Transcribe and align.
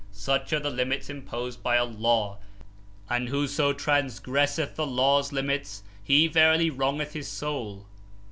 Such 0.11 0.51
are 0.51 0.59
the 0.59 0.71
limits 0.71 1.11
(imposed 1.11 1.61
by) 1.61 1.77
Allah; 1.77 2.39
and 3.07 3.29
whoso 3.29 3.71
transgresseth 3.71 4.79
Allah's 4.79 5.31
limits, 5.31 5.83
he 6.03 6.25
verily 6.25 6.71
wrongeth 6.71 7.13
his 7.13 7.27
soul. 7.27 7.85